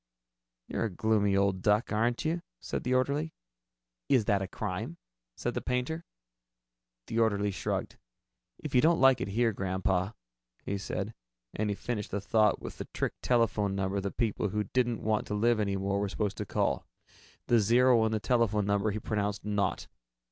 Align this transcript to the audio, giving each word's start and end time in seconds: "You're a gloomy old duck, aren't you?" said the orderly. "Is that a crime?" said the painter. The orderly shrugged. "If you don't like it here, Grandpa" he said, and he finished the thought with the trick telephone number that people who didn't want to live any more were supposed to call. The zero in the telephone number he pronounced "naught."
"You're 0.67 0.85
a 0.85 0.89
gloomy 0.89 1.37
old 1.37 1.61
duck, 1.61 1.91
aren't 1.93 2.25
you?" 2.25 2.41
said 2.59 2.83
the 2.83 2.95
orderly. 2.95 3.35
"Is 4.09 4.25
that 4.25 4.41
a 4.41 4.47
crime?" 4.47 4.97
said 5.35 5.53
the 5.53 5.61
painter. 5.61 6.05
The 7.05 7.19
orderly 7.19 7.51
shrugged. 7.51 7.97
"If 8.57 8.73
you 8.73 8.81
don't 8.81 8.99
like 8.99 9.21
it 9.21 9.27
here, 9.27 9.53
Grandpa" 9.53 10.13
he 10.65 10.79
said, 10.79 11.13
and 11.53 11.69
he 11.69 11.75
finished 11.75 12.09
the 12.09 12.19
thought 12.19 12.59
with 12.59 12.79
the 12.79 12.85
trick 12.95 13.13
telephone 13.21 13.75
number 13.75 14.01
that 14.01 14.17
people 14.17 14.49
who 14.49 14.63
didn't 14.63 15.03
want 15.03 15.27
to 15.27 15.35
live 15.35 15.59
any 15.59 15.77
more 15.77 15.99
were 15.99 16.09
supposed 16.09 16.37
to 16.37 16.47
call. 16.47 16.87
The 17.45 17.59
zero 17.59 18.03
in 18.03 18.11
the 18.11 18.19
telephone 18.19 18.65
number 18.65 18.89
he 18.89 18.97
pronounced 18.99 19.45
"naught." 19.45 19.85